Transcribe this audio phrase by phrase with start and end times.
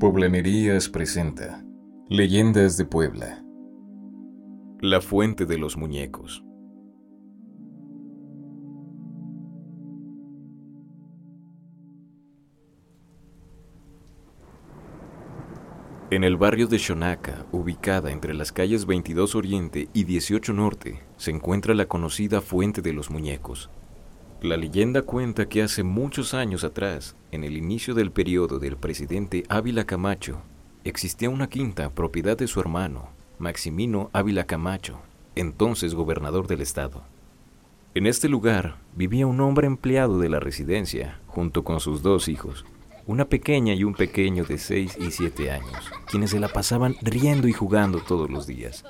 [0.00, 1.64] Poblanerías presenta
[2.08, 3.44] Leyendas de Puebla.
[4.80, 6.44] La Fuente de los Muñecos.
[16.10, 21.32] En el barrio de Xonaca, ubicada entre las calles 22 Oriente y 18 Norte, se
[21.32, 23.68] encuentra la conocida Fuente de los Muñecos.
[24.40, 29.42] La leyenda cuenta que hace muchos años atrás, en el inicio del periodo del presidente
[29.48, 30.42] Ávila Camacho,
[30.84, 33.08] existía una quinta propiedad de su hermano,
[33.40, 35.00] Maximino Ávila Camacho,
[35.34, 37.02] entonces gobernador del estado.
[37.96, 42.64] En este lugar vivía un hombre empleado de la residencia, junto con sus dos hijos,
[43.06, 47.48] una pequeña y un pequeño de 6 y 7 años, quienes se la pasaban riendo
[47.48, 48.84] y jugando todos los días.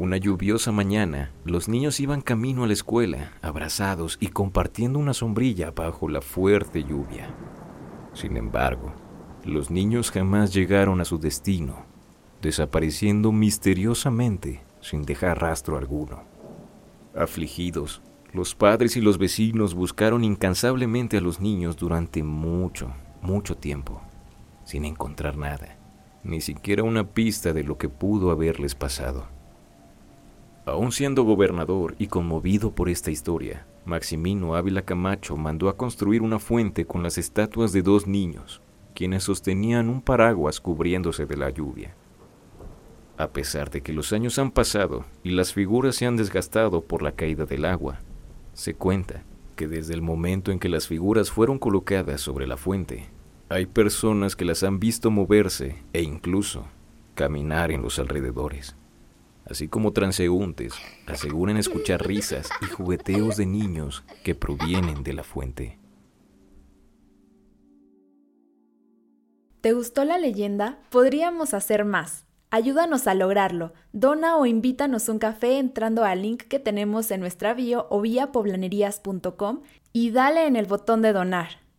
[0.00, 5.72] Una lluviosa mañana, los niños iban camino a la escuela, abrazados y compartiendo una sombrilla
[5.72, 7.28] bajo la fuerte lluvia.
[8.14, 8.94] Sin embargo,
[9.44, 11.84] los niños jamás llegaron a su destino,
[12.40, 16.22] desapareciendo misteriosamente sin dejar rastro alguno.
[17.14, 18.00] Afligidos,
[18.32, 22.90] los padres y los vecinos buscaron incansablemente a los niños durante mucho,
[23.20, 24.00] mucho tiempo,
[24.64, 25.76] sin encontrar nada,
[26.24, 29.39] ni siquiera una pista de lo que pudo haberles pasado.
[30.70, 36.38] Aún siendo gobernador y conmovido por esta historia, Maximino Ávila Camacho mandó a construir una
[36.38, 38.62] fuente con las estatuas de dos niños,
[38.94, 41.96] quienes sostenían un paraguas cubriéndose de la lluvia.
[43.16, 47.02] A pesar de que los años han pasado y las figuras se han desgastado por
[47.02, 47.98] la caída del agua,
[48.52, 49.24] se cuenta
[49.56, 53.08] que desde el momento en que las figuras fueron colocadas sobre la fuente,
[53.48, 56.66] hay personas que las han visto moverse e incluso
[57.16, 58.76] caminar en los alrededores,
[59.50, 60.74] así como transeúntes
[61.06, 65.78] aseguran escuchar risas y jugueteos de niños que provienen de la fuente.
[69.60, 70.78] ¿Te gustó la leyenda?
[70.88, 72.26] Podríamos hacer más.
[72.50, 73.74] Ayúdanos a lograrlo.
[73.92, 78.32] Dona o invítanos un café entrando al link que tenemos en nuestra bio o vía
[78.32, 79.60] poblanerías.com
[79.92, 81.60] y dale en el botón de donar.